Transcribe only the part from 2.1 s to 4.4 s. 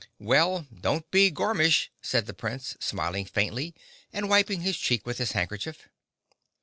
the Prince, smiling faintly and